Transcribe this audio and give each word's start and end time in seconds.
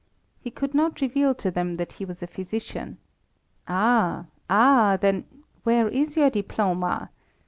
He 0.39 0.49
could 0.49 0.73
not 0.73 0.99
reveal 0.99 1.35
to 1.35 1.51
them 1.51 1.75
that 1.75 1.93
he 1.93 2.05
was 2.05 2.23
a 2.23 2.25
physician. 2.25 2.97
Ah, 3.67 4.25
ah! 4.49 4.97
then 4.99 5.25
where 5.61 5.87
is 5.89 6.17
your 6.17 6.31
diploma? 6.31 7.11